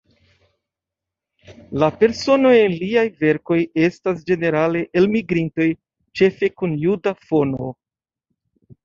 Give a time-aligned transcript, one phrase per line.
[1.83, 3.57] La personoj en liaj verkoj
[3.89, 5.69] estas ĝenerale elmigrintoj,
[6.21, 7.69] ĉefe kun juda fono.